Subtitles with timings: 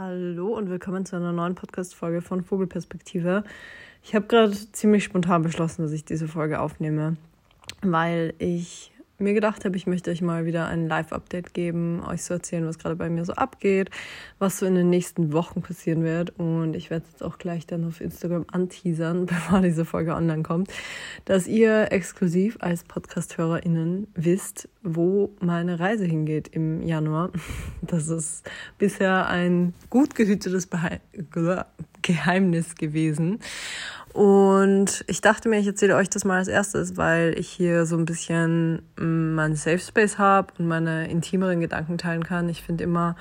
[0.00, 3.42] Hallo und willkommen zu einer neuen Podcast-Folge von Vogelperspektive.
[4.04, 7.16] Ich habe gerade ziemlich spontan beschlossen, dass ich diese Folge aufnehme,
[7.82, 12.34] weil ich mir gedacht habe, ich möchte euch mal wieder ein Live-Update geben, euch zu
[12.34, 13.90] erzählen, was gerade bei mir so abgeht,
[14.38, 16.38] was so in den nächsten Wochen passieren wird.
[16.38, 20.70] Und ich werde jetzt auch gleich dann auf Instagram anteasern, bevor diese Folge online kommt,
[21.24, 27.30] dass ihr exklusiv als Podcast-HörerInnen wisst, wo meine Reise hingeht im Januar.
[27.80, 30.68] Das ist bisher ein gut gehütetes
[32.02, 33.38] Geheimnis gewesen.
[34.18, 37.96] Und ich dachte mir, ich erzähle euch das mal als erstes, weil ich hier so
[37.96, 42.48] ein bisschen mm, meinen Safe Space habe und meine intimeren Gedanken teilen kann.
[42.48, 43.14] Ich finde immer,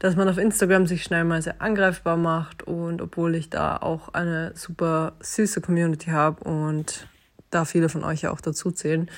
[0.00, 4.12] dass man auf Instagram sich schnell mal sehr angreifbar macht und obwohl ich da auch
[4.12, 7.08] eine super süße Community habe und
[7.48, 9.10] da viele von euch ja auch dazu zählen,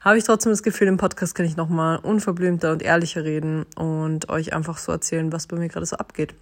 [0.00, 4.30] habe ich trotzdem das Gefühl, im Podcast kann ich nochmal unverblümter und ehrlicher reden und
[4.30, 6.34] euch einfach so erzählen, was bei mir gerade so abgeht.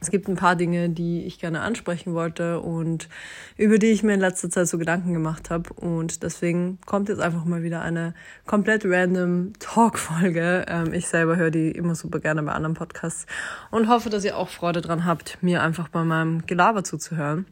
[0.00, 3.08] Es gibt ein paar Dinge, die ich gerne ansprechen wollte und
[3.56, 5.72] über die ich mir in letzter Zeit so Gedanken gemacht habe.
[5.74, 8.14] Und deswegen kommt jetzt einfach mal wieder eine
[8.46, 10.66] komplett random Talk-Folge.
[10.68, 13.26] Ähm, ich selber höre die immer super gerne bei anderen Podcasts
[13.70, 17.46] und hoffe, dass ihr auch Freude dran habt, mir einfach bei meinem Gelaber zuzuhören.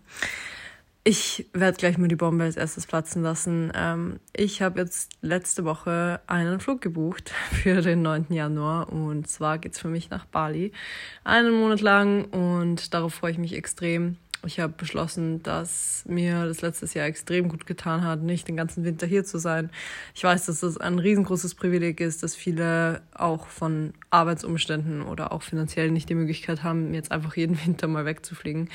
[1.10, 3.72] Ich werde gleich mal die Bombe als erstes platzen lassen.
[3.74, 8.26] Ähm, ich habe jetzt letzte Woche einen Flug gebucht für den 9.
[8.28, 10.70] Januar und zwar geht's für mich nach Bali.
[11.24, 14.18] Einen Monat lang und darauf freue ich mich extrem.
[14.44, 18.84] Ich habe beschlossen, dass mir das letztes Jahr extrem gut getan hat, nicht den ganzen
[18.84, 19.70] Winter hier zu sein.
[20.14, 25.42] Ich weiß, dass das ein riesengroßes Privileg ist, dass viele auch von Arbeitsumständen oder auch
[25.42, 28.68] finanziell nicht die Möglichkeit haben, jetzt einfach jeden Winter mal wegzufliegen.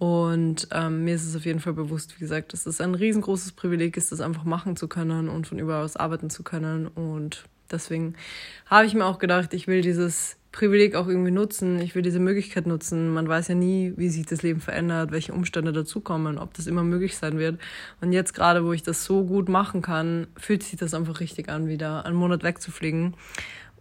[0.00, 3.52] Und ähm, mir ist es auf jeden Fall bewusst, wie gesagt, dass es ein riesengroßes
[3.52, 6.86] Privileg ist, das einfach machen zu können und von überall aus arbeiten zu können.
[6.86, 8.14] Und deswegen
[8.64, 11.78] habe ich mir auch gedacht, ich will dieses Privileg auch irgendwie nutzen.
[11.80, 13.12] Ich will diese Möglichkeit nutzen.
[13.12, 16.82] Man weiß ja nie, wie sich das Leben verändert, welche Umstände dazukommen, ob das immer
[16.82, 17.60] möglich sein wird.
[18.00, 21.50] Und jetzt gerade, wo ich das so gut machen kann, fühlt sich das einfach richtig
[21.50, 23.16] an, wieder einen Monat wegzufliegen.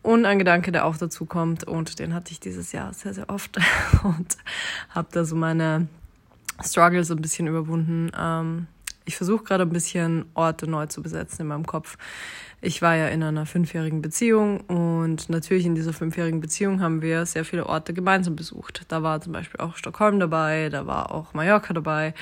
[0.02, 3.30] Und ein Gedanke, der auch dazu kommt, und den hatte ich dieses Jahr sehr, sehr
[3.30, 3.58] oft
[4.04, 4.36] und
[4.90, 5.88] habe da so meine
[6.64, 8.12] Struggle so ein bisschen überwunden.
[8.18, 8.68] Ähm,
[9.06, 11.98] ich versuche gerade ein bisschen Orte neu zu besetzen in meinem Kopf.
[12.62, 17.26] Ich war ja in einer fünfjährigen Beziehung und natürlich in dieser fünfjährigen Beziehung haben wir
[17.26, 18.84] sehr viele Orte gemeinsam besucht.
[18.90, 22.14] Da war zum Beispiel auch Stockholm dabei, da war auch Mallorca dabei.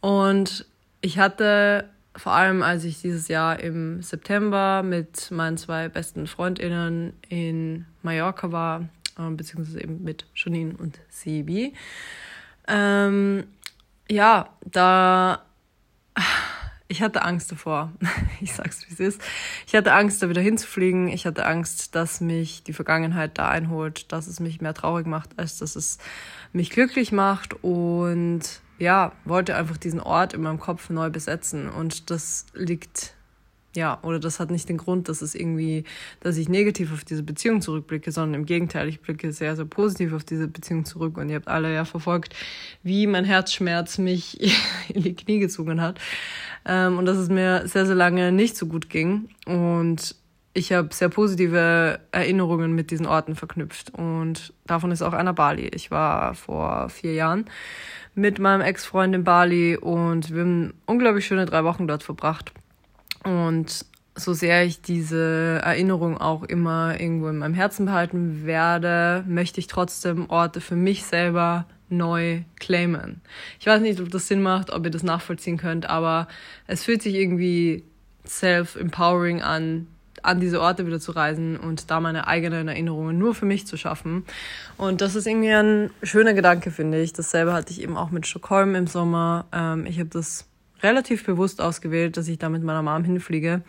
[0.00, 0.66] Und
[1.00, 7.14] ich hatte vor allem, als ich dieses Jahr im September mit meinen zwei besten Freundinnen
[7.28, 8.88] in Mallorca war,
[9.18, 11.74] äh, beziehungsweise eben mit Janine und Sibi,
[12.66, 13.44] ähm,
[14.08, 15.42] ja, da
[16.90, 17.92] ich hatte Angst davor.
[18.40, 19.20] Ich sag's wie es ist.
[19.66, 21.08] Ich hatte Angst, da wieder hinzufliegen.
[21.08, 25.36] Ich hatte Angst, dass mich die Vergangenheit da einholt, dass es mich mehr traurig macht,
[25.36, 25.98] als dass es
[26.52, 27.64] mich glücklich macht.
[27.64, 31.68] Und ja, wollte einfach diesen Ort in meinem Kopf neu besetzen.
[31.68, 33.14] Und das liegt
[33.76, 35.84] ja, oder das hat nicht den Grund, dass es irgendwie,
[36.20, 40.12] dass ich negativ auf diese Beziehung zurückblicke, sondern im Gegenteil, ich blicke sehr, sehr positiv
[40.14, 42.34] auf diese Beziehung zurück und ihr habt alle ja verfolgt,
[42.82, 44.40] wie mein Herzschmerz mich
[44.94, 46.00] in die Knie gezogen hat
[46.64, 50.16] ähm, und dass es mir sehr, sehr lange nicht so gut ging und
[50.54, 55.68] ich habe sehr positive Erinnerungen mit diesen Orten verknüpft und davon ist auch einer Bali.
[55.68, 57.44] Ich war vor vier Jahren
[58.14, 62.52] mit meinem Ex-Freund in Bali und wir haben unglaublich schöne drei Wochen dort verbracht.
[63.24, 63.84] Und
[64.14, 69.66] so sehr ich diese Erinnerung auch immer irgendwo in meinem Herzen behalten werde, möchte ich
[69.66, 73.20] trotzdem Orte für mich selber neu claimen.
[73.60, 76.28] Ich weiß nicht, ob das Sinn macht, ob ihr das nachvollziehen könnt, aber
[76.66, 77.84] es fühlt sich irgendwie
[78.26, 79.86] self-empowering an,
[80.22, 83.76] an diese Orte wieder zu reisen und da meine eigenen Erinnerungen nur für mich zu
[83.76, 84.24] schaffen.
[84.76, 87.12] Und das ist irgendwie ein schöner Gedanke, finde ich.
[87.12, 89.46] Dasselbe hatte ich eben auch mit Stockholm im Sommer.
[89.52, 90.47] Ähm, ich habe das
[90.82, 93.62] relativ bewusst ausgewählt, dass ich da mit meiner Mom hinfliege,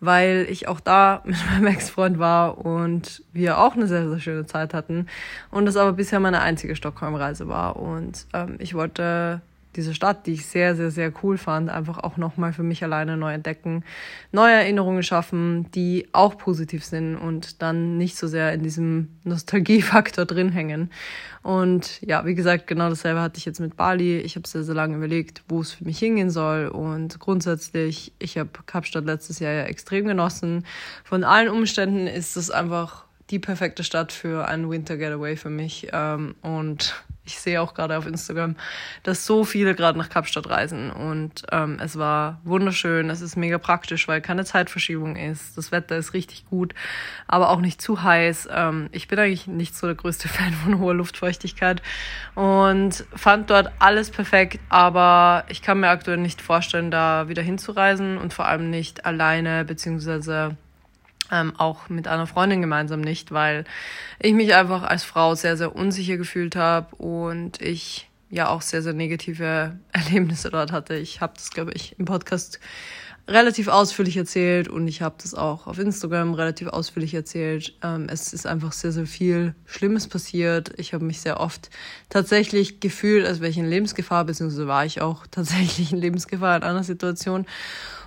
[0.00, 4.46] weil ich auch da mit meinem Ex-Freund war und wir auch eine sehr, sehr schöne
[4.46, 5.06] Zeit hatten
[5.50, 7.76] und das aber bisher meine einzige Stockholm-Reise war.
[7.76, 9.40] Und ähm, ich wollte
[9.76, 13.16] diese Stadt, die ich sehr, sehr, sehr cool fand, einfach auch nochmal für mich alleine
[13.16, 13.84] neu entdecken,
[14.32, 20.24] neue Erinnerungen schaffen, die auch positiv sind und dann nicht so sehr in diesem Nostalgiefaktor
[20.24, 20.90] drin hängen.
[21.42, 24.18] Und ja, wie gesagt, genau dasselbe hatte ich jetzt mit Bali.
[24.18, 26.66] Ich habe sehr, sehr lange überlegt, wo es für mich hingehen soll.
[26.66, 30.64] Und grundsätzlich, ich habe Kapstadt letztes Jahr ja extrem genossen.
[31.04, 35.88] Von allen Umständen ist es einfach die perfekte Stadt für einen Winter Getaway für mich.
[35.92, 36.94] Ähm, und
[37.26, 38.56] ich sehe auch gerade auf Instagram,
[39.02, 43.10] dass so viele gerade nach Kapstadt reisen und ähm, es war wunderschön.
[43.10, 45.58] Es ist mega praktisch, weil keine Zeitverschiebung ist.
[45.58, 46.74] Das Wetter ist richtig gut,
[47.26, 48.48] aber auch nicht zu heiß.
[48.52, 51.82] Ähm, ich bin eigentlich nicht so der größte Fan von hoher Luftfeuchtigkeit
[52.34, 58.18] und fand dort alles perfekt, aber ich kann mir aktuell nicht vorstellen, da wieder hinzureisen
[58.18, 60.56] und vor allem nicht alleine beziehungsweise
[61.30, 63.64] ähm, auch mit einer Freundin gemeinsam nicht, weil
[64.18, 68.82] ich mich einfach als Frau sehr, sehr unsicher gefühlt habe und ich ja auch sehr,
[68.82, 70.96] sehr negative Erlebnisse dort hatte.
[70.96, 72.60] Ich habe das, glaube ich, im Podcast
[73.28, 77.74] relativ ausführlich erzählt und ich habe das auch auf Instagram relativ ausführlich erzählt.
[77.82, 80.72] Ähm, es ist einfach sehr, sehr viel Schlimmes passiert.
[80.76, 81.70] Ich habe mich sehr oft
[82.08, 86.62] tatsächlich gefühlt, als wäre ich in Lebensgefahr, beziehungsweise war ich auch tatsächlich in Lebensgefahr in
[86.62, 87.46] einer Situation.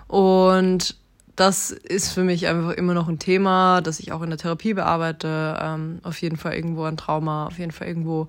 [0.07, 0.95] Und
[1.39, 4.73] das ist für mich einfach immer noch ein Thema, das ich auch in der Therapie
[4.73, 5.57] bearbeite.
[5.61, 8.27] Ähm, auf jeden Fall irgendwo ein Trauma, auf jeden Fall irgendwo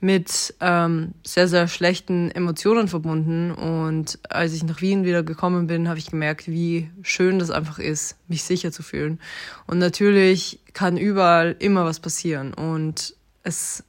[0.00, 3.50] mit ähm, sehr, sehr schlechten Emotionen verbunden.
[3.50, 7.78] Und als ich nach Wien wieder gekommen bin, habe ich gemerkt, wie schön das einfach
[7.78, 9.20] ist, mich sicher zu fühlen.
[9.66, 12.54] Und natürlich kann überall immer was passieren.
[12.54, 13.84] Und es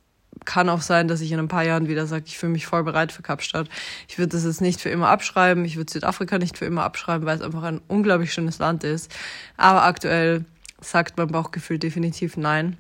[0.48, 2.84] kann auch sein, dass ich in ein paar Jahren wieder sage, ich fühle mich voll
[2.84, 3.68] bereit für Kapstadt.
[4.08, 5.66] Ich würde das jetzt nicht für immer abschreiben.
[5.66, 9.14] Ich würde Südafrika nicht für immer abschreiben, weil es einfach ein unglaublich schönes Land ist.
[9.58, 10.46] Aber aktuell
[10.80, 12.78] sagt mein Bauchgefühl definitiv nein.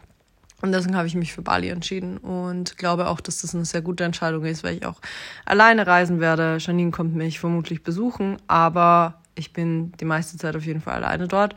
[0.62, 3.82] Und deswegen habe ich mich für Bali entschieden und glaube auch, dass das eine sehr
[3.82, 5.00] gute Entscheidung ist, weil ich auch
[5.46, 6.58] alleine reisen werde.
[6.60, 11.28] Janine kommt mich vermutlich besuchen, aber ich bin die meiste Zeit auf jeden Fall alleine
[11.28, 11.54] dort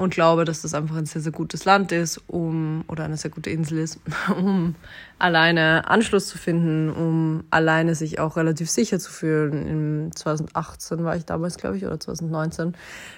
[0.00, 3.30] und glaube, dass das einfach ein sehr, sehr gutes Land ist, um, oder eine sehr
[3.30, 4.00] gute Insel ist,
[4.34, 4.74] um
[5.18, 9.66] alleine Anschluss zu finden, um alleine sich auch relativ sicher zu fühlen.
[9.66, 12.74] In 2018 war ich damals, glaube ich, oder 2019,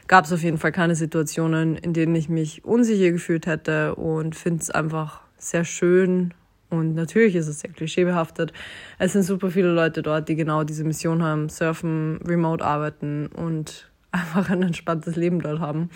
[0.09, 4.35] gab es auf jeden Fall keine Situationen, in denen ich mich unsicher gefühlt hätte und
[4.35, 6.35] finde es einfach sehr schön
[6.69, 8.53] und natürlich ist es sehr klischeebehaftet.
[8.99, 13.92] Es sind super viele Leute dort, die genau diese Mission haben, surfen, remote arbeiten und
[14.13, 15.91] einfach ein entspanntes Leben dort haben.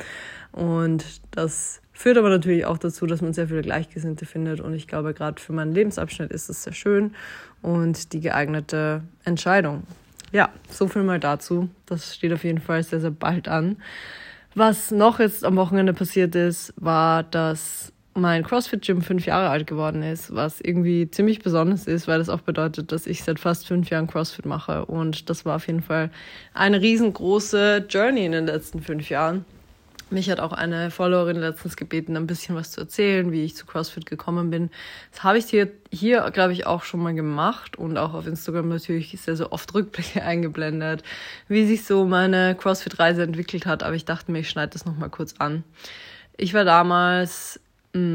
[0.53, 4.61] Und das führt aber natürlich auch dazu, dass man sehr viele Gleichgesinnte findet.
[4.61, 7.15] Und ich glaube, gerade für meinen Lebensabschnitt ist es sehr schön
[7.63, 9.85] und die geeignete Entscheidung.
[10.33, 11.69] Ja, so viel mal dazu.
[11.87, 13.77] Das steht auf jeden Fall sehr, sehr bald an.
[14.55, 20.03] Was noch jetzt am Wochenende passiert ist, war, dass mein CrossFit-Gym fünf Jahre alt geworden
[20.03, 23.91] ist, was irgendwie ziemlich besonders ist, weil das auch bedeutet, dass ich seit fast fünf
[23.91, 24.87] Jahren CrossFit mache.
[24.87, 26.11] Und das war auf jeden Fall
[26.55, 29.45] eine riesengroße Journey in den letzten fünf Jahren.
[30.09, 33.67] Mich hat auch eine Followerin letztens gebeten, ein bisschen was zu erzählen, wie ich zu
[33.67, 34.71] CrossFit gekommen bin.
[35.11, 38.69] Das habe ich hier, hier glaube ich, auch schon mal gemacht und auch auf Instagram
[38.69, 41.03] natürlich sehr, sehr oft Rückblicke eingeblendet,
[41.49, 43.83] wie sich so meine CrossFit-Reise entwickelt hat.
[43.83, 45.65] Aber ich dachte mir, ich schneide das nochmal kurz an.
[46.37, 47.61] Ich war damals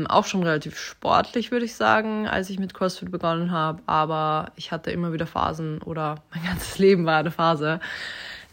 [0.10, 3.82] auch schon relativ sportlich, würde ich sagen, als ich mit CrossFit begonnen habe.
[3.86, 7.80] Aber ich hatte immer wieder Phasen oder mein ganzes Leben war eine Phase,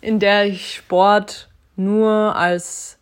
[0.00, 2.98] in der ich Sport nur als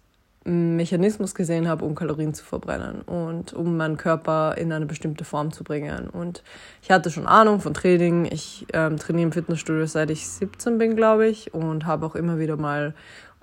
[0.46, 5.52] Mechanismus gesehen habe, um Kalorien zu verbrennen und um meinen Körper in eine bestimmte Form
[5.52, 6.08] zu bringen.
[6.08, 6.44] Und
[6.82, 8.26] ich hatte schon Ahnung von Training.
[8.30, 12.38] Ich ähm, trainiere im Fitnessstudio seit ich 17 bin, glaube ich, und habe auch immer
[12.38, 12.94] wieder mal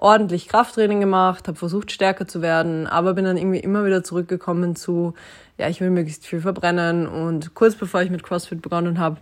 [0.03, 4.75] ordentlich Krafttraining gemacht, habe versucht stärker zu werden, aber bin dann irgendwie immer wieder zurückgekommen
[4.75, 5.13] zu,
[5.57, 7.07] ja, ich will möglichst viel verbrennen.
[7.07, 9.17] Und kurz bevor ich mit CrossFit begonnen habe,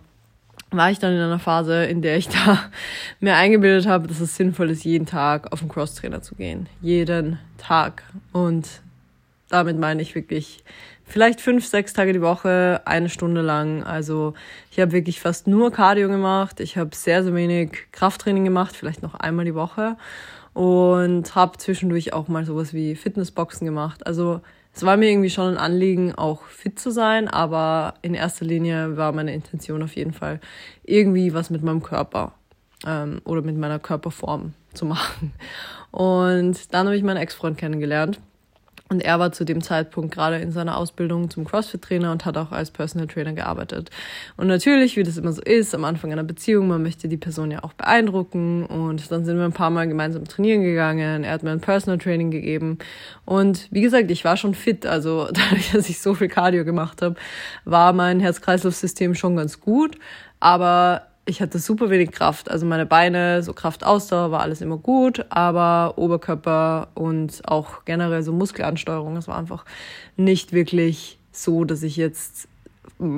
[0.72, 2.58] war ich dann in einer Phase, in der ich da
[3.20, 6.68] mir eingebildet habe, dass es sinnvoll ist, jeden Tag auf den Crosstrainer zu gehen.
[6.80, 8.02] Jeden Tag.
[8.32, 8.68] Und
[9.50, 10.64] damit meine ich wirklich
[11.04, 13.84] vielleicht fünf, sechs Tage die Woche, eine Stunde lang.
[13.84, 14.34] Also
[14.72, 16.58] ich habe wirklich fast nur Cardio gemacht.
[16.58, 19.96] Ich habe sehr, sehr wenig Krafttraining gemacht, vielleicht noch einmal die Woche.
[20.54, 24.06] Und habe zwischendurch auch mal sowas wie Fitnessboxen gemacht.
[24.06, 24.40] Also
[24.74, 28.96] es war mir irgendwie schon ein Anliegen, auch fit zu sein, aber in erster Linie
[28.96, 30.40] war meine Intention auf jeden Fall,
[30.84, 32.32] irgendwie was mit meinem Körper
[32.86, 35.32] ähm, oder mit meiner Körperform zu machen.
[35.90, 38.18] Und dann habe ich meinen Ex-Freund kennengelernt
[38.92, 42.52] und er war zu dem Zeitpunkt gerade in seiner Ausbildung zum CrossFit-Trainer und hat auch
[42.52, 43.90] als Personal Trainer gearbeitet.
[44.36, 47.50] Und natürlich, wie das immer so ist, am Anfang einer Beziehung, man möchte die Person
[47.50, 48.66] ja auch beeindrucken.
[48.66, 51.24] Und dann sind wir ein paar Mal gemeinsam trainieren gegangen.
[51.24, 52.78] Er hat mir ein Personal Training gegeben.
[53.24, 54.84] Und wie gesagt, ich war schon fit.
[54.84, 57.16] Also dadurch, dass ich so viel Cardio gemacht habe,
[57.64, 59.96] war mein Herz-Kreislauf-System schon ganz gut.
[60.38, 62.50] Aber ich hatte super wenig Kraft.
[62.50, 68.32] Also meine Beine, so Kraftausdauer war alles immer gut, aber Oberkörper und auch generell so
[68.32, 69.64] Muskelansteuerung, das war einfach
[70.16, 72.48] nicht wirklich so, dass ich jetzt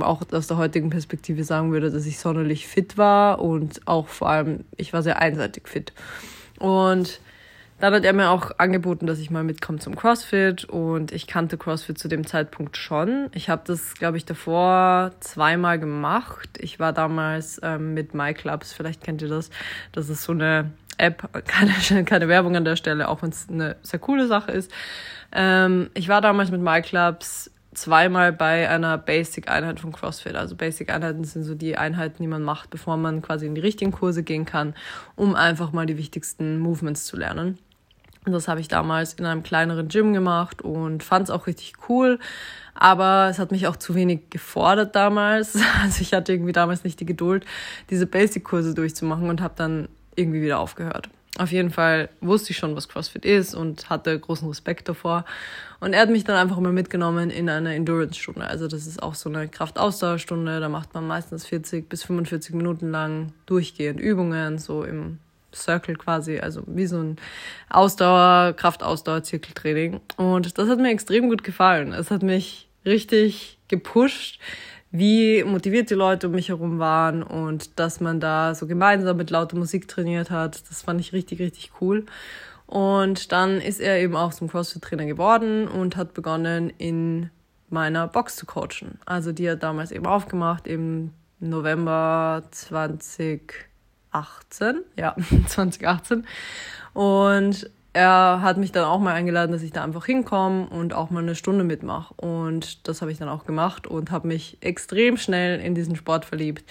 [0.00, 4.30] auch aus der heutigen Perspektive sagen würde, dass ich sonderlich fit war und auch vor
[4.30, 5.92] allem, ich war sehr einseitig fit.
[6.58, 7.20] Und
[7.80, 11.58] dann hat er mir auch angeboten, dass ich mal mitkomme zum CrossFit und ich kannte
[11.58, 13.28] CrossFit zu dem Zeitpunkt schon.
[13.32, 16.50] Ich habe das, glaube ich, davor zweimal gemacht.
[16.58, 19.50] Ich war damals ähm, mit MyClubs, vielleicht kennt ihr das.
[19.92, 23.76] Das ist so eine App, keine, keine Werbung an der Stelle, auch wenn es eine
[23.82, 24.70] sehr coole Sache ist.
[25.32, 30.34] Ähm, ich war damals mit MyClubs zweimal bei einer Basic-Einheit von CrossFit.
[30.36, 33.92] Also Basic-Einheiten sind so die Einheiten, die man macht, bevor man quasi in die richtigen
[33.92, 34.74] Kurse gehen kann,
[35.16, 37.58] um einfach mal die wichtigsten Movements zu lernen.
[38.24, 41.74] Und das habe ich damals in einem kleineren Gym gemacht und fand es auch richtig
[41.88, 42.18] cool.
[42.74, 45.58] Aber es hat mich auch zu wenig gefordert damals.
[45.82, 47.44] Also ich hatte irgendwie damals nicht die Geduld,
[47.90, 51.10] diese Basic-Kurse durchzumachen und habe dann irgendwie wieder aufgehört.
[51.36, 55.24] Auf jeden Fall wusste ich schon, was CrossFit ist und hatte großen Respekt davor.
[55.80, 58.46] Und er hat mich dann einfach mal mitgenommen in eine Endurance-Stunde.
[58.46, 60.60] Also das ist auch so eine Kraftausdauerstunde.
[60.60, 65.18] Da macht man meistens 40 bis 45 Minuten lang durchgehend Übungen, so im
[65.52, 67.16] Circle quasi, also wie so ein
[67.68, 70.00] Ausdauer, Kraftausdauer-Zirkeltraining.
[70.16, 71.92] Und das hat mir extrem gut gefallen.
[71.92, 74.38] Es hat mich richtig gepusht,
[74.96, 79.28] wie motiviert die Leute um mich herum waren und dass man da so gemeinsam mit
[79.28, 80.62] lauter Musik trainiert hat.
[80.70, 82.06] Das fand ich richtig, richtig cool.
[82.66, 87.30] Und dann ist er eben auch zum CrossFit-Trainer geworden und hat begonnen, in
[87.70, 89.00] meiner Box zu coachen.
[89.04, 91.10] Also die hat damals eben aufgemacht, im
[91.40, 95.16] November 2018, ja,
[95.48, 96.24] 2018.
[96.92, 101.10] Und er hat mich dann auch mal eingeladen, dass ich da einfach hinkomme und auch
[101.10, 102.12] mal eine Stunde mitmache.
[102.14, 106.24] Und das habe ich dann auch gemacht und habe mich extrem schnell in diesen Sport
[106.24, 106.64] verliebt.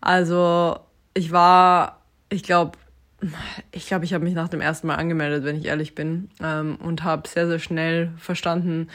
[0.00, 0.78] Also
[1.12, 2.78] ich war, ich glaube,
[3.72, 6.76] ich glaube, ich habe mich nach dem ersten Mal angemeldet, wenn ich ehrlich bin, ähm,
[6.76, 8.88] und habe sehr, sehr schnell verstanden,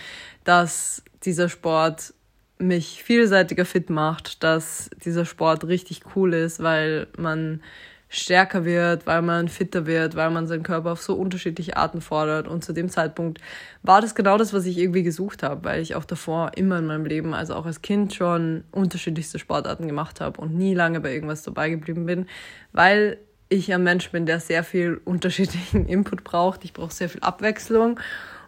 [0.44, 2.14] dass dieser Sport
[2.58, 7.62] mich vielseitiger fit macht, dass dieser Sport richtig cool ist, weil man
[8.10, 12.48] stärker wird, weil man fitter wird, weil man seinen Körper auf so unterschiedliche Arten fordert.
[12.48, 13.39] Und zu dem Zeitpunkt
[13.84, 16.88] war das genau das, was ich irgendwie gesucht habe, weil ich auch davor immer in
[16.88, 21.13] meinem Leben, also auch als Kind schon unterschiedlichste Sportarten gemacht habe und nie lange bei
[21.13, 22.25] irgendwas dabei geblieben bin,
[22.74, 26.66] weil ich ein Mensch bin, der sehr viel unterschiedlichen Input braucht.
[26.66, 28.00] Ich brauche sehr viel Abwechslung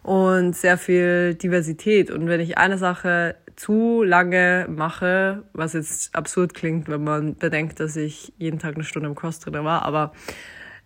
[0.02, 2.10] und sehr viel Diversität.
[2.10, 7.80] Und wenn ich eine Sache zu lange mache, was jetzt absurd klingt, wenn man bedenkt,
[7.80, 10.12] dass ich jeden Tag eine Stunde im Crosstrainer war, aber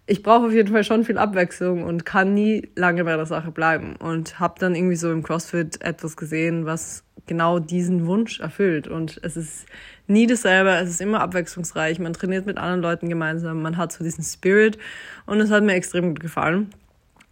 [0.06, 3.50] ich brauche auf jeden Fall schon viel Abwechslung und kann nie lange bei der Sache
[3.50, 3.96] bleiben.
[3.96, 8.86] Und habe dann irgendwie so im CrossFit etwas gesehen, was genau diesen Wunsch erfüllt.
[8.86, 9.66] Und es ist
[10.06, 14.04] nie dasselbe, es ist immer abwechslungsreich, man trainiert mit anderen Leuten gemeinsam, man hat so
[14.04, 14.78] diesen Spirit.
[15.26, 16.70] Und es hat mir extrem gut gefallen.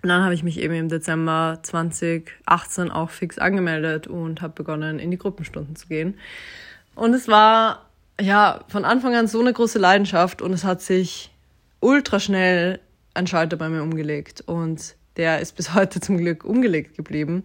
[0.05, 4.99] Und dann habe ich mich eben im Dezember 2018 auch fix angemeldet und habe begonnen,
[4.99, 6.19] in die Gruppenstunden zu gehen.
[6.95, 7.89] Und es war
[8.21, 11.31] ja von Anfang an so eine große Leidenschaft und es hat sich
[11.81, 12.81] ultra schnell
[13.15, 17.43] ein Schalter bei mir umgelegt und der ist bis heute zum Glück umgelegt geblieben.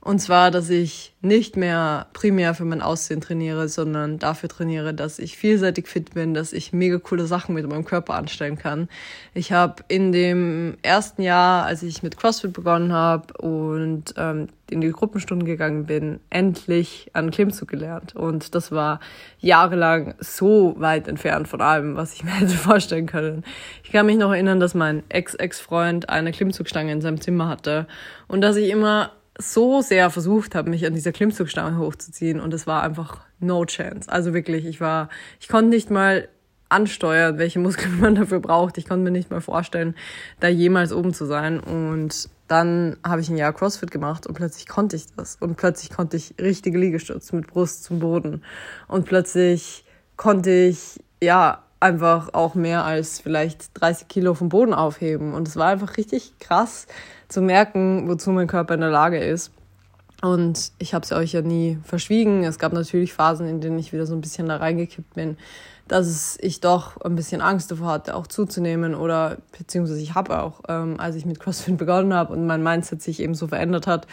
[0.00, 5.18] Und zwar, dass ich nicht mehr primär für mein Aussehen trainiere, sondern dafür trainiere, dass
[5.18, 8.88] ich vielseitig fit bin, dass ich mega coole Sachen mit meinem Körper anstellen kann.
[9.34, 14.80] Ich habe in dem ersten Jahr, als ich mit CrossFit begonnen habe und ähm, in
[14.80, 18.14] die Gruppenstunden gegangen bin, endlich an Klimmzug gelernt.
[18.14, 19.00] Und das war
[19.40, 23.42] jahrelang so weit entfernt von allem, was ich mir hätte vorstellen können.
[23.82, 27.88] Ich kann mich noch erinnern, dass mein Ex-Ex-Freund eine Klimmzugstange in seinem Zimmer hatte
[28.28, 32.66] und dass ich immer so sehr versucht habe, mich an dieser Klimmzugstange hochzuziehen und es
[32.66, 34.10] war einfach no chance.
[34.10, 35.08] Also wirklich, ich war,
[35.40, 36.28] ich konnte nicht mal
[36.68, 38.78] ansteuern, welche Muskeln man dafür braucht.
[38.78, 39.94] Ich konnte mir nicht mal vorstellen,
[40.40, 41.60] da jemals oben zu sein.
[41.60, 45.36] Und dann habe ich ein Jahr CrossFit gemacht und plötzlich konnte ich das.
[45.36, 48.42] Und plötzlich konnte ich richtige Liegestütze mit Brust zum Boden.
[48.88, 49.84] Und plötzlich
[50.16, 55.34] konnte ich, ja, einfach auch mehr als vielleicht 30 Kilo vom Boden aufheben.
[55.34, 56.86] Und es war einfach richtig krass
[57.28, 59.52] zu merken, wozu mein Körper in der Lage ist.
[60.20, 62.42] Und ich habe es euch ja nie verschwiegen.
[62.42, 65.36] Es gab natürlich Phasen, in denen ich wieder so ein bisschen da reingekippt bin,
[65.86, 70.60] dass ich doch ein bisschen Angst davor hatte, auch zuzunehmen oder beziehungsweise ich habe auch,
[70.68, 74.06] ähm, als ich mit CrossFit begonnen habe und mein Mindset sich eben so verändert hat,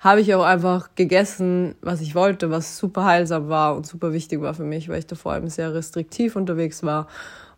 [0.00, 4.40] habe ich auch einfach gegessen, was ich wollte, was super heilsam war und super wichtig
[4.40, 7.06] war für mich, weil ich da vor allem sehr restriktiv unterwegs war.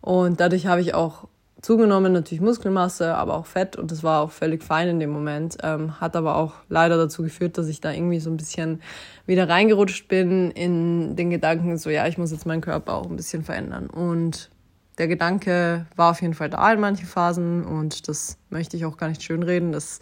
[0.02, 1.26] Und dadurch habe ich auch
[1.64, 5.56] zugenommen, natürlich Muskelmasse, aber auch Fett und das war auch völlig fein in dem Moment.
[5.62, 8.82] Ähm, hat aber auch leider dazu geführt, dass ich da irgendwie so ein bisschen
[9.26, 13.16] wieder reingerutscht bin in den Gedanken, so ja, ich muss jetzt meinen Körper auch ein
[13.16, 13.88] bisschen verändern.
[13.88, 14.50] Und
[14.98, 18.98] der Gedanke war auf jeden Fall da in manchen Phasen und das möchte ich auch
[18.98, 19.72] gar nicht schönreden.
[19.72, 20.00] Das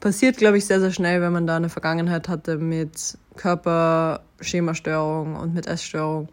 [0.00, 5.54] passiert, glaube ich, sehr, sehr schnell, wenn man da eine Vergangenheit hatte mit Körperschemastörung und
[5.54, 6.28] mit Essstörung,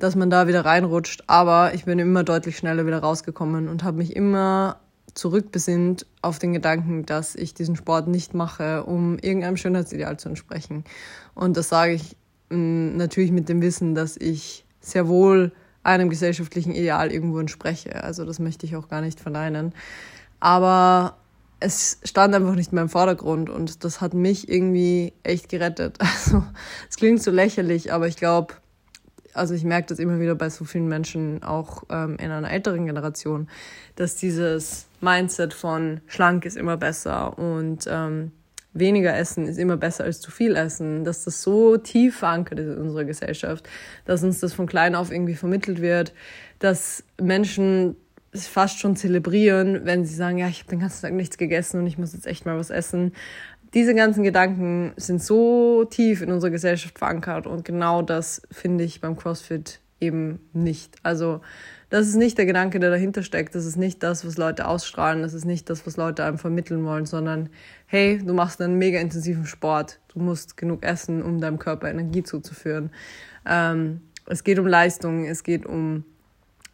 [0.00, 1.24] dass man da wieder reinrutscht.
[1.26, 4.80] Aber ich bin immer deutlich schneller wieder rausgekommen und habe mich immer
[5.14, 10.84] zurückbesinnt auf den Gedanken, dass ich diesen Sport nicht mache, um irgendeinem Schönheitsideal zu entsprechen.
[11.34, 12.16] Und das sage ich
[12.50, 15.52] mm, natürlich mit dem Wissen, dass ich sehr wohl
[15.82, 18.02] einem gesellschaftlichen Ideal irgendwo entspreche.
[18.02, 19.72] Also das möchte ich auch gar nicht verneinen.
[20.38, 21.16] Aber
[21.60, 25.98] es stand einfach nicht mehr im Vordergrund und das hat mich irgendwie echt gerettet.
[26.20, 26.44] Also
[26.88, 28.54] es klingt so lächerlich, aber ich glaube,
[29.40, 32.84] also ich merke das immer wieder bei so vielen Menschen, auch ähm, in einer älteren
[32.84, 33.48] Generation,
[33.96, 38.32] dass dieses Mindset von schlank ist immer besser und ähm,
[38.74, 42.76] weniger essen ist immer besser als zu viel essen, dass das so tief verankert ist
[42.76, 43.68] in unserer Gesellschaft,
[44.04, 46.12] dass uns das von klein auf irgendwie vermittelt wird,
[46.58, 47.96] dass Menschen
[48.32, 51.80] es fast schon zelebrieren, wenn sie sagen, ja, ich habe den ganzen Tag nichts gegessen
[51.80, 53.12] und ich muss jetzt echt mal was essen.
[53.74, 59.00] Diese ganzen Gedanken sind so tief in unserer Gesellschaft verankert und genau das finde ich
[59.00, 60.96] beim CrossFit eben nicht.
[61.02, 61.40] Also
[61.90, 63.54] das ist nicht der Gedanke, der dahinter steckt.
[63.54, 65.22] Das ist nicht das, was Leute ausstrahlen.
[65.22, 67.48] Das ist nicht das, was Leute einem vermitteln wollen, sondern
[67.86, 70.00] hey, du machst einen mega intensiven Sport.
[70.08, 72.90] Du musst genug essen, um deinem Körper Energie zuzuführen.
[73.44, 76.04] Ähm, es geht um Leistung, es geht um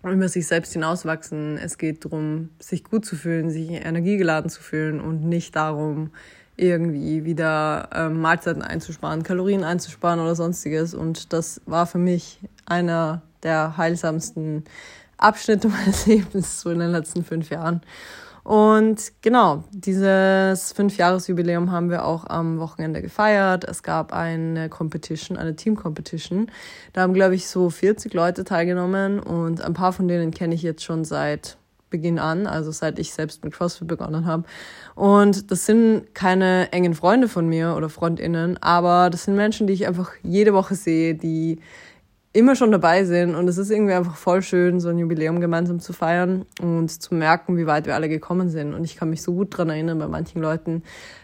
[0.03, 1.59] über sich selbst hinauswachsen.
[1.59, 6.11] Es geht darum, sich gut zu fühlen, sich energiegeladen zu fühlen und nicht darum,
[6.57, 10.95] irgendwie wieder ähm, Mahlzeiten einzusparen, Kalorien einzusparen oder sonstiges.
[10.95, 14.65] Und das war für mich einer der heilsamsten
[15.19, 17.83] Abschnitte meines Lebens so in den letzten fünf Jahren.
[18.47, 23.65] Und genau, dieses Fünfjahresjubiläum haben wir auch am Wochenende gefeiert.
[23.65, 26.53] Es gab eine Competition, eine Team-Competition.
[26.93, 30.63] Da haben, glaube ich, so 40 Leute teilgenommen und ein paar von denen kenne ich
[30.63, 31.59] jetzt schon seit
[31.91, 34.45] Beginn an, also seit ich selbst mit CrossFit begonnen habe.
[34.95, 39.73] Und das sind keine engen Freunde von mir oder Freundinnen, aber das sind Menschen, die
[39.73, 41.61] ich einfach jede Woche sehe, die
[42.37, 43.35] immer schon dabei sind.
[43.35, 47.15] Und es ist irgendwie einfach voll schön, so ein Jubiläum gemeinsam zu feiern und zu
[47.15, 48.75] merken, wie weit wir alle gekommen sind.
[48.75, 50.83] Und ich kann mich so gut dran erinnern bei manchen Leuten,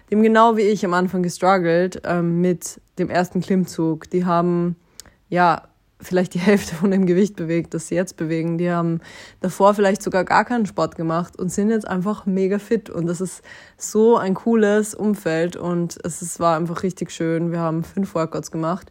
[0.09, 4.09] die haben genau wie ich am Anfang gestruggelt ähm, mit dem ersten Klimmzug.
[4.11, 4.76] Die haben,
[5.28, 5.62] ja,
[6.02, 8.59] vielleicht die Hälfte von dem Gewicht bewegt, das sie jetzt bewegen.
[8.59, 9.00] Die haben
[9.40, 12.90] davor vielleicht sogar gar keinen Sport gemacht und sind jetzt einfach mega fit.
[12.90, 13.42] Und das ist
[13.76, 17.52] so ein cooles Umfeld und es ist, war einfach richtig schön.
[17.52, 18.90] Wir haben fünf Workouts gemacht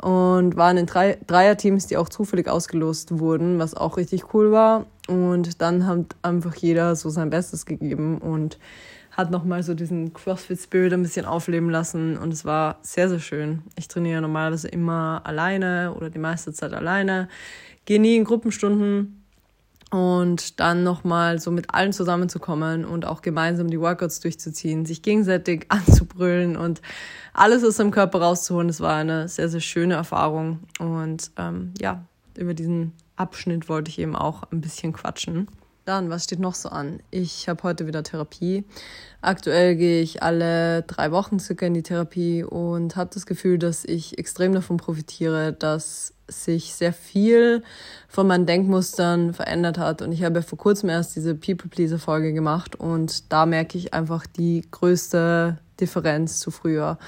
[0.00, 4.86] und waren in drei Dreierteams, die auch zufällig ausgelost wurden, was auch richtig cool war.
[5.08, 8.58] Und dann hat einfach jeder so sein Bestes gegeben und
[9.18, 13.64] hat nochmal so diesen CrossFit-Spirit ein bisschen aufleben lassen und es war sehr, sehr schön.
[13.74, 17.28] Ich trainiere normalerweise immer alleine oder die meiste Zeit alleine,
[17.84, 19.24] gehe nie in Gruppenstunden
[19.90, 25.66] und dann nochmal so mit allen zusammenzukommen und auch gemeinsam die Workouts durchzuziehen, sich gegenseitig
[25.68, 26.80] anzubrüllen und
[27.32, 28.68] alles aus dem Körper rauszuholen.
[28.68, 30.60] Das war eine sehr, sehr schöne Erfahrung.
[30.78, 32.04] Und ähm, ja,
[32.36, 35.48] über diesen Abschnitt wollte ich eben auch ein bisschen quatschen.
[35.88, 37.00] Dann, was steht noch so an?
[37.10, 38.64] Ich habe heute wieder Therapie.
[39.22, 43.86] Aktuell gehe ich alle drei Wochen circa in die Therapie und habe das Gefühl, dass
[43.86, 47.62] ich extrem davon profitiere, dass sich sehr viel
[48.06, 50.02] von meinen Denkmustern verändert hat.
[50.02, 54.66] Und ich habe vor kurzem erst diese People-Pleaser-Folge gemacht und da merke ich einfach die
[54.70, 56.98] größte Differenz zu früher.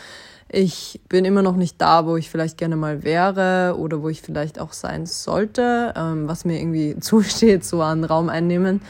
[0.53, 4.21] Ich bin immer noch nicht da, wo ich vielleicht gerne mal wäre oder wo ich
[4.21, 8.81] vielleicht auch sein sollte, ähm, was mir irgendwie zusteht, so an Raum einnehmen.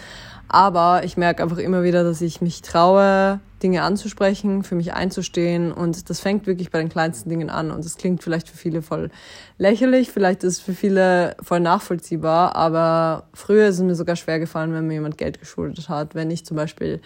[0.48, 5.70] Aber ich merke einfach immer wieder, dass ich mich traue, Dinge anzusprechen, für mich einzustehen.
[5.70, 7.70] Und das fängt wirklich bei den kleinsten Dingen an.
[7.70, 9.10] Und das klingt vielleicht für viele voll
[9.58, 12.56] lächerlich, vielleicht ist es für viele voll nachvollziehbar.
[12.56, 16.14] Aber früher ist es mir sogar schwer gefallen, wenn mir jemand Geld geschuldet hat.
[16.14, 17.00] Wenn ich zum Beispiel,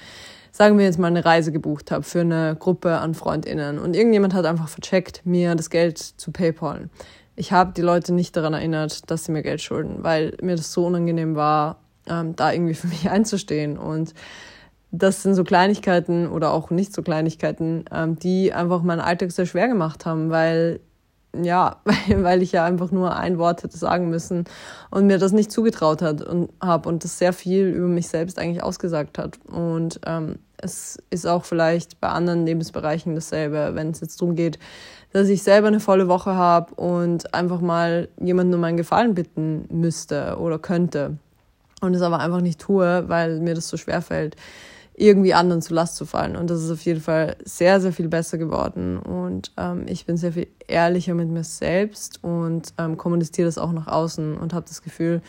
[0.55, 3.81] sagen wir jetzt mal, eine Reise gebucht habe für eine Gruppe an FreundInnen.
[3.81, 6.91] Und irgendjemand hat einfach vercheckt, mir das Geld zu PayPalen.
[7.35, 10.73] Ich habe die Leute nicht daran erinnert, dass sie mir Geld schulden, weil mir das
[10.73, 13.77] so unangenehm war, ähm, da irgendwie für mich einzustehen.
[13.77, 14.15] Und
[14.93, 19.47] das sind so Kleinigkeiten oder auch nicht so Kleinigkeiten, ähm, die einfach meinen Alltag sehr
[19.47, 20.79] schwer gemacht haben, weil
[21.43, 21.77] ja,
[22.09, 24.45] weil ich ja einfach nur ein Wort hätte sagen müssen
[24.91, 28.39] und mir das nicht zugetraut hat und habe und das sehr viel über mich selbst
[28.39, 29.39] eigentlich ausgesagt hat.
[29.47, 34.59] Und ähm, es ist auch vielleicht bei anderen Lebensbereichen dasselbe, wenn es jetzt darum geht,
[35.13, 39.67] dass ich selber eine volle Woche habe und einfach mal jemanden um einen Gefallen bitten
[39.71, 41.19] müsste oder könnte
[41.81, 44.37] und es aber einfach nicht tue, weil mir das so schwer fällt,
[44.97, 46.37] irgendwie anderen zu Last zu fallen.
[46.37, 48.99] Und das ist auf jeden Fall sehr, sehr viel besser geworden.
[48.99, 53.73] Und ähm, ich bin sehr viel ehrlicher mit mir selbst und ähm, kommuniziere das auch
[53.73, 55.21] nach außen und habe das Gefühl,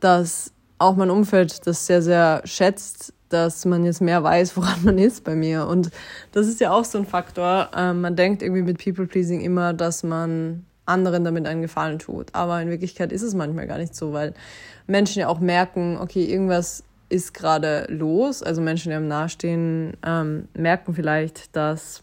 [0.00, 4.98] dass auch mein Umfeld das sehr, sehr schätzt, dass man jetzt mehr weiß, woran man
[4.98, 5.66] ist bei mir.
[5.66, 5.90] Und
[6.32, 7.70] das ist ja auch so ein Faktor.
[7.76, 12.34] Ähm, man denkt irgendwie mit People-Pleasing immer, dass man anderen damit einen Gefallen tut.
[12.34, 14.34] Aber in Wirklichkeit ist es manchmal gar nicht so, weil
[14.86, 18.42] Menschen ja auch merken, okay, irgendwas ist gerade los.
[18.42, 22.02] Also Menschen, die einem nahestehen, ähm, merken vielleicht, dass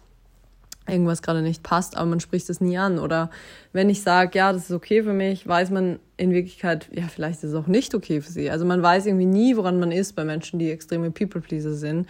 [0.88, 3.00] irgendwas gerade nicht passt, aber man spricht es nie an.
[3.00, 3.30] Oder
[3.74, 7.44] wenn ich sage, ja, das ist okay für mich, weiß man in Wirklichkeit, ja, vielleicht
[7.44, 8.50] ist es auch nicht okay für sie.
[8.50, 12.08] Also man weiß irgendwie nie, woran man ist bei Menschen, die extreme People-Pleaser sind.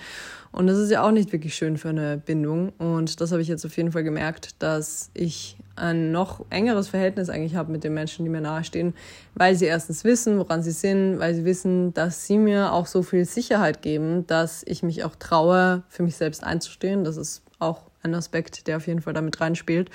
[0.51, 2.71] Und das ist ja auch nicht wirklich schön für eine Bindung.
[2.77, 7.29] Und das habe ich jetzt auf jeden Fall gemerkt, dass ich ein noch engeres Verhältnis
[7.29, 8.93] eigentlich habe mit den Menschen, die mir nahestehen,
[9.33, 13.03] weil sie erstens wissen, woran sie sind, weil sie wissen, dass sie mir auch so
[13.03, 17.03] viel Sicherheit geben, dass ich mich auch traue, für mich selbst einzustehen.
[17.03, 19.89] Das ist auch ein Aspekt, der auf jeden Fall damit reinspielt.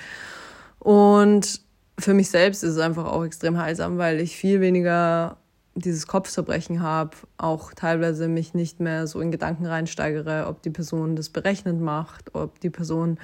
[0.79, 1.61] Und
[2.01, 5.37] für mich selbst ist es einfach auch extrem heilsam, weil ich viel weniger
[5.75, 11.15] dieses Kopfzerbrechen habe, auch teilweise mich nicht mehr so in Gedanken reinsteigere, ob die Person
[11.15, 13.17] das berechnend macht, ob die Person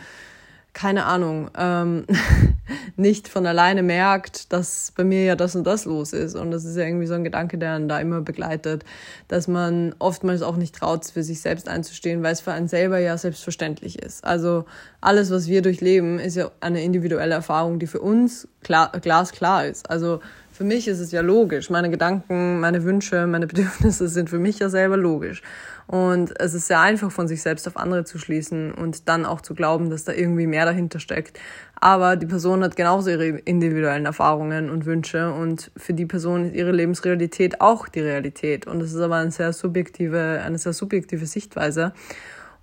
[0.77, 2.05] keine Ahnung, ähm,
[2.97, 6.35] nicht von alleine merkt, dass bei mir ja das und das los ist.
[6.35, 8.85] Und das ist ja irgendwie so ein Gedanke, der einen da immer begleitet,
[9.27, 12.99] dass man oftmals auch nicht traut, für sich selbst einzustehen, weil es für einen selber
[12.99, 14.23] ja selbstverständlich ist.
[14.23, 14.65] Also
[15.01, 19.89] alles, was wir durchleben, ist ja eine individuelle Erfahrung, die für uns klar, glasklar ist.
[19.89, 20.19] Also
[20.57, 21.69] für mich ist es ja logisch.
[21.69, 25.43] Meine Gedanken, meine Wünsche, meine Bedürfnisse sind für mich ja selber logisch.
[25.85, 29.41] Und es ist sehr einfach, von sich selbst auf andere zu schließen und dann auch
[29.41, 31.39] zu glauben, dass da irgendwie mehr dahinter steckt.
[31.79, 36.55] Aber die Person hat genauso ihre individuellen Erfahrungen und Wünsche und für die Person ist
[36.55, 38.65] ihre Lebensrealität auch die Realität.
[38.65, 41.93] Und das ist aber eine sehr subjektive, eine sehr subjektive Sichtweise.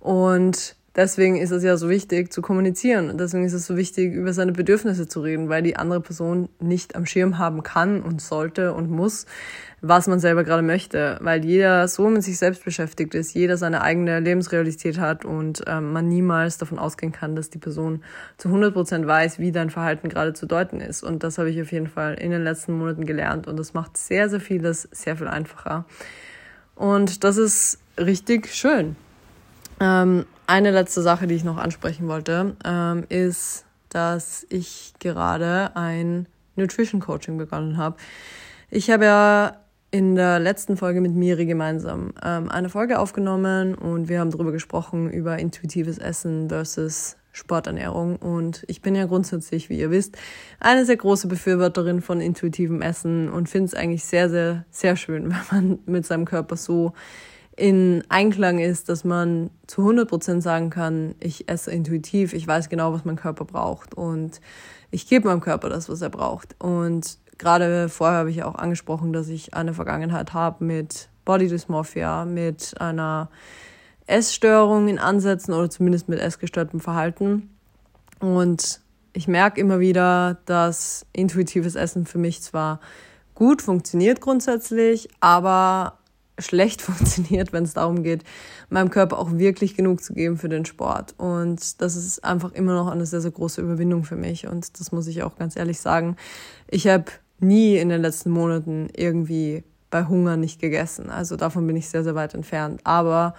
[0.01, 4.13] Und deswegen ist es ja so wichtig zu kommunizieren und deswegen ist es so wichtig,
[4.13, 8.21] über seine Bedürfnisse zu reden, weil die andere Person nicht am Schirm haben kann und
[8.21, 9.25] sollte und muss,
[9.81, 13.81] was man selber gerade möchte, weil jeder so mit sich selbst beschäftigt ist, jeder seine
[13.81, 18.03] eigene Lebensrealität hat und ähm, man niemals davon ausgehen kann, dass die Person
[18.37, 21.03] zu 100 Prozent weiß, wie dein Verhalten gerade zu deuten ist.
[21.03, 23.97] Und das habe ich auf jeden Fall in den letzten Monaten gelernt und das macht
[23.97, 25.85] sehr, sehr vieles sehr viel einfacher.
[26.75, 28.95] Und das ist richtig schön.
[29.79, 36.27] Ähm, eine letzte Sache, die ich noch ansprechen wollte, ähm, ist, dass ich gerade ein
[36.55, 37.97] Nutrition Coaching begonnen habe.
[38.69, 39.57] Ich habe ja
[39.91, 44.51] in der letzten Folge mit Miri gemeinsam ähm, eine Folge aufgenommen und wir haben darüber
[44.51, 48.17] gesprochen, über intuitives Essen versus Sporternährung.
[48.17, 50.17] Und ich bin ja grundsätzlich, wie ihr wisst,
[50.59, 55.31] eine sehr große Befürworterin von intuitivem Essen und finde es eigentlich sehr, sehr, sehr schön,
[55.51, 56.93] wenn man mit seinem Körper so
[57.57, 62.69] in Einklang ist, dass man zu 100 Prozent sagen kann, ich esse intuitiv, ich weiß
[62.69, 64.41] genau, was mein Körper braucht und
[64.91, 66.55] ich gebe meinem Körper das, was er braucht.
[66.59, 72.25] Und gerade vorher habe ich auch angesprochen, dass ich eine Vergangenheit habe mit Body Dysmorphia,
[72.25, 73.29] mit einer
[74.05, 77.49] Essstörung in Ansätzen oder zumindest mit essgestörtem Verhalten.
[78.19, 78.81] Und
[79.13, 82.79] ich merke immer wieder, dass intuitives Essen für mich zwar
[83.33, 85.97] gut funktioniert grundsätzlich, aber
[86.39, 88.23] schlecht funktioniert, wenn es darum geht,
[88.69, 91.13] meinem Körper auch wirklich genug zu geben für den Sport.
[91.17, 94.47] Und das ist einfach immer noch eine sehr, sehr große Überwindung für mich.
[94.47, 96.15] Und das muss ich auch ganz ehrlich sagen.
[96.67, 97.05] Ich habe
[97.39, 101.09] nie in den letzten Monaten irgendwie bei Hunger nicht gegessen.
[101.09, 102.81] Also davon bin ich sehr, sehr weit entfernt.
[102.83, 103.35] Aber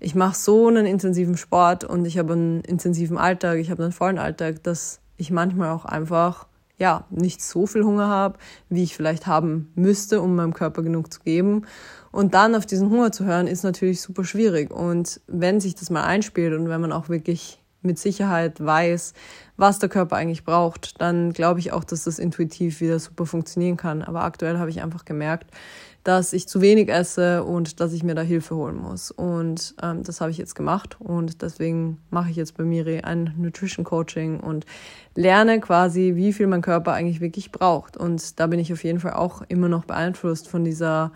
[0.00, 3.92] ich mache so einen intensiven Sport und ich habe einen intensiven Alltag, ich habe einen
[3.92, 6.46] vollen Alltag, dass ich manchmal auch einfach
[6.78, 8.38] ja nicht so viel Hunger habe,
[8.68, 11.66] wie ich vielleicht haben müsste, um meinem Körper genug zu geben.
[12.10, 14.70] Und dann auf diesen Hunger zu hören, ist natürlich super schwierig.
[14.70, 19.12] Und wenn sich das mal einspielt und wenn man auch wirklich mit Sicherheit weiß,
[19.56, 23.76] was der Körper eigentlich braucht, dann glaube ich auch, dass das intuitiv wieder super funktionieren
[23.76, 24.02] kann.
[24.02, 25.50] Aber aktuell habe ich einfach gemerkt,
[26.08, 29.10] dass ich zu wenig esse und dass ich mir da Hilfe holen muss.
[29.10, 33.34] Und ähm, das habe ich jetzt gemacht und deswegen mache ich jetzt bei Miri ein
[33.36, 34.64] Nutrition Coaching und
[35.14, 37.98] lerne quasi, wie viel mein Körper eigentlich wirklich braucht.
[37.98, 41.12] Und da bin ich auf jeden Fall auch immer noch beeinflusst von dieser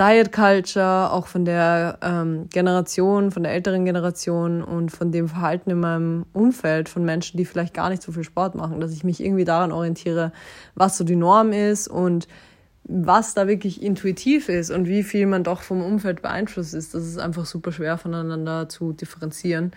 [0.00, 5.70] Diet Culture, auch von der ähm, Generation, von der älteren Generation und von dem Verhalten
[5.70, 9.04] in meinem Umfeld von Menschen, die vielleicht gar nicht so viel Sport machen, dass ich
[9.04, 10.32] mich irgendwie daran orientiere,
[10.74, 12.26] was so die Norm ist und
[12.84, 16.94] was da wirklich intuitiv ist und wie viel man doch vom Umfeld beeinflusst ist.
[16.94, 19.72] Das ist einfach super schwer voneinander zu differenzieren.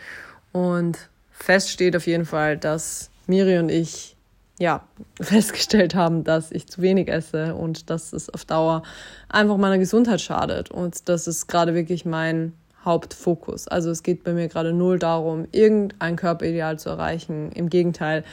[0.52, 4.16] Und fest steht auf jeden Fall, dass Miri und ich
[4.60, 4.88] ja,
[5.22, 8.84] festgestellt haben, dass ich zu wenig esse und dass es auf Dauer
[9.30, 10.72] einfach meiner Gesundheit schadet.
[10.72, 13.68] Und das ist gerade wirklich mein Hauptfokus.
[13.68, 17.52] Also es geht bei mir gerade null darum, irgendein Körperideal zu erreichen.
[17.52, 18.24] Im Gegenteil,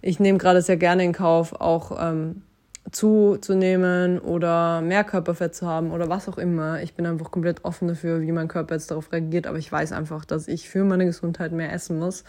[0.00, 2.42] ich nehme gerade sehr gerne in Kauf, auch ähm,
[2.90, 6.82] zuzunehmen oder mehr Körperfett zu haben oder was auch immer.
[6.82, 9.92] Ich bin einfach komplett offen dafür, wie mein Körper jetzt darauf reagiert, aber ich weiß
[9.92, 12.24] einfach, dass ich für meine Gesundheit mehr essen muss.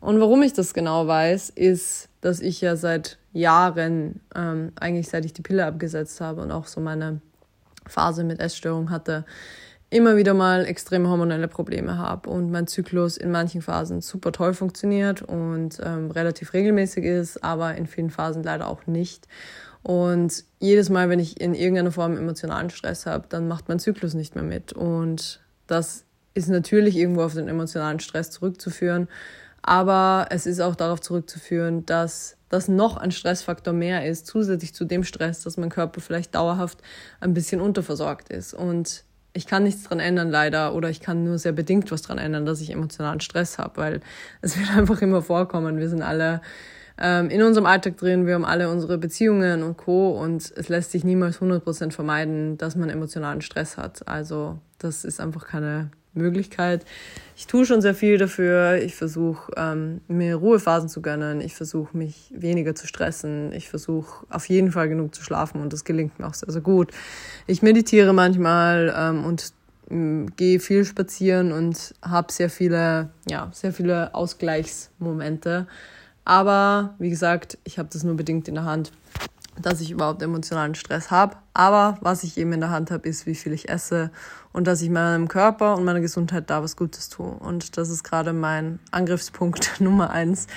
[0.00, 5.24] Und warum ich das genau weiß, ist, dass ich ja seit Jahren, ähm, eigentlich seit
[5.24, 7.20] ich die Pille abgesetzt habe und auch so meine
[7.86, 9.24] Phase mit Essstörung hatte,
[9.88, 14.52] immer wieder mal extreme hormonelle Probleme habe und mein Zyklus in manchen Phasen super toll
[14.52, 19.28] funktioniert und ähm, relativ regelmäßig ist, aber in vielen Phasen leider auch nicht.
[19.86, 24.14] Und jedes Mal, wenn ich in irgendeiner Form emotionalen Stress habe, dann macht mein Zyklus
[24.14, 24.72] nicht mehr mit.
[24.72, 26.02] Und das
[26.34, 29.06] ist natürlich irgendwo auf den emotionalen Stress zurückzuführen.
[29.62, 34.86] Aber es ist auch darauf zurückzuführen, dass das noch ein Stressfaktor mehr ist, zusätzlich zu
[34.86, 36.78] dem Stress, dass mein Körper vielleicht dauerhaft
[37.20, 38.54] ein bisschen unterversorgt ist.
[38.54, 42.18] Und ich kann nichts dran ändern, leider, oder ich kann nur sehr bedingt was dran
[42.18, 44.00] ändern, dass ich emotionalen Stress habe, weil
[44.40, 45.78] es wird einfach immer vorkommen.
[45.78, 46.40] Wir sind alle
[46.98, 50.10] ähm, in unserem Alltag drin, wir haben alle unsere Beziehungen und Co.
[50.10, 54.06] Und es lässt sich niemals 100% vermeiden, dass man emotionalen Stress hat.
[54.08, 56.84] Also das ist einfach keine Möglichkeit.
[57.36, 58.76] Ich tue schon sehr viel dafür.
[58.76, 61.40] Ich versuche, ähm, mir Ruhephasen zu gönnen.
[61.40, 63.52] Ich versuche, mich weniger zu stressen.
[63.52, 66.62] Ich versuche, auf jeden Fall genug zu schlafen und das gelingt mir auch sehr, sehr
[66.62, 66.90] gut.
[67.46, 69.52] Ich meditiere manchmal ähm, und
[69.90, 75.66] ähm, gehe viel spazieren und habe sehr viele, ja, sehr viele Ausgleichsmomente.
[76.26, 78.90] Aber wie gesagt, ich habe das nur bedingt in der Hand,
[79.62, 81.36] dass ich überhaupt emotionalen Stress habe.
[81.54, 84.10] Aber was ich eben in der Hand habe, ist, wie viel ich esse
[84.52, 87.30] und dass ich meinem Körper und meiner Gesundheit da was Gutes tue.
[87.30, 90.48] Und das ist gerade mein Angriffspunkt Nummer eins.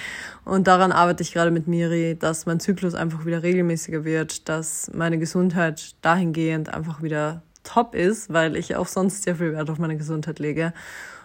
[0.43, 4.89] Und daran arbeite ich gerade mit Miri, dass mein Zyklus einfach wieder regelmäßiger wird, dass
[4.91, 9.77] meine Gesundheit dahingehend einfach wieder top ist, weil ich auch sonst sehr viel Wert auf
[9.77, 10.73] meine Gesundheit lege.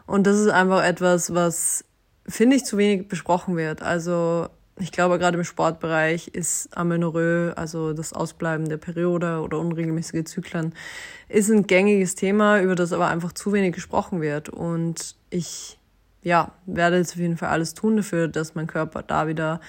[0.06, 1.86] Und das ist einfach etwas, was
[2.26, 3.82] finde ich, zu wenig besprochen wird.
[3.82, 4.48] Also
[4.80, 10.74] ich glaube, gerade im Sportbereich ist Amenorrhoe, also das Ausbleiben der Periode oder unregelmäßige Zyklen,
[11.28, 14.48] ist ein gängiges Thema, über das aber einfach zu wenig gesprochen wird.
[14.48, 15.78] Und ich,
[16.22, 19.60] ja, werde jetzt auf jeden Fall alles tun dafür, dass mein Körper da wieder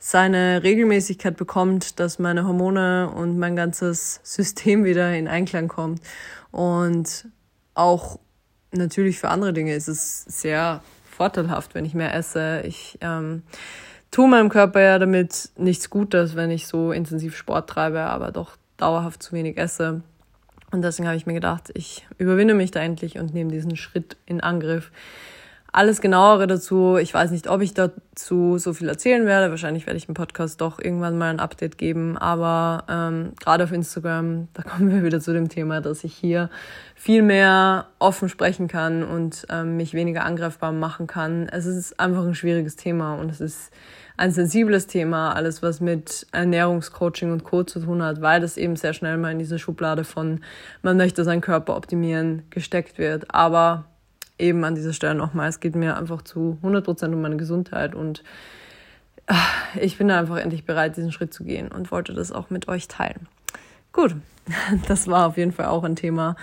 [0.00, 6.00] seine Regelmäßigkeit bekommt, dass meine Hormone und mein ganzes System wieder in Einklang kommt.
[6.50, 7.28] Und
[7.74, 8.18] auch
[8.72, 10.82] natürlich für andere Dinge ist es sehr
[11.18, 12.62] vorteilhaft, wenn ich mehr esse.
[12.64, 13.42] Ich ähm,
[14.12, 18.56] tue meinem Körper ja damit nichts Gutes, wenn ich so intensiv Sport treibe, aber doch
[18.76, 20.02] dauerhaft zu wenig esse.
[20.70, 24.16] Und deswegen habe ich mir gedacht, ich überwinde mich da endlich und nehme diesen Schritt
[24.26, 24.92] in Angriff,
[25.78, 26.96] alles genauere dazu.
[26.96, 29.50] Ich weiß nicht, ob ich dazu so viel erzählen werde.
[29.50, 32.18] Wahrscheinlich werde ich im Podcast doch irgendwann mal ein Update geben.
[32.18, 36.50] Aber ähm, gerade auf Instagram, da kommen wir wieder zu dem Thema, dass ich hier
[36.96, 41.48] viel mehr offen sprechen kann und ähm, mich weniger angreifbar machen kann.
[41.48, 43.70] Es ist einfach ein schwieriges Thema und es ist
[44.16, 47.62] ein sensibles Thema, alles was mit Ernährungscoaching und Co.
[47.62, 50.40] zu tun hat, weil das eben sehr schnell mal in diese Schublade von
[50.82, 53.32] man möchte seinen Körper optimieren gesteckt wird.
[53.32, 53.84] Aber
[54.38, 58.22] eben an dieser Stelle nochmal, es geht mir einfach zu 100% um meine Gesundheit und
[59.26, 59.36] ah,
[59.80, 62.88] ich bin einfach endlich bereit, diesen Schritt zu gehen und wollte das auch mit euch
[62.88, 63.28] teilen.
[63.92, 64.16] Gut,
[64.88, 66.36] das war auf jeden Fall auch ein Thema,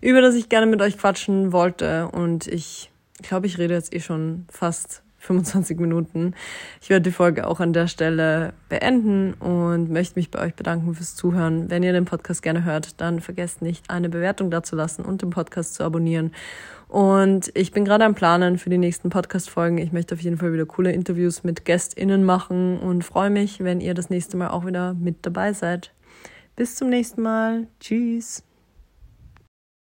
[0.00, 2.90] über das ich gerne mit euch quatschen wollte und ich
[3.22, 6.34] glaube, ich rede jetzt eh schon fast 25 Minuten.
[6.80, 10.94] Ich werde die Folge auch an der Stelle beenden und möchte mich bei euch bedanken
[10.94, 11.70] fürs Zuhören.
[11.70, 15.74] Wenn ihr den Podcast gerne hört, dann vergesst nicht, eine Bewertung dazulassen und den Podcast
[15.74, 16.32] zu abonnieren.
[16.92, 19.78] Und ich bin gerade am Planen für die nächsten Podcast-Folgen.
[19.78, 23.80] Ich möchte auf jeden Fall wieder coole Interviews mit GästInnen machen und freue mich, wenn
[23.80, 25.94] ihr das nächste Mal auch wieder mit dabei seid.
[26.54, 27.66] Bis zum nächsten Mal.
[27.80, 28.44] Tschüss.